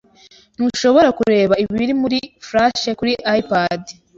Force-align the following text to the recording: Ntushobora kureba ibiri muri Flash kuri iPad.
Ntushobora 0.55 1.09
kureba 1.19 1.53
ibiri 1.63 1.93
muri 2.01 2.19
Flash 2.47 2.83
kuri 2.99 3.13
iPad. 3.39 3.81